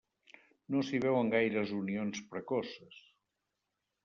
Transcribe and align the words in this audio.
No 0.75 0.79
s'hi 0.87 1.01
veuen 1.03 1.29
gaires 1.35 1.75
unions 1.81 2.23
precoces. 2.33 2.99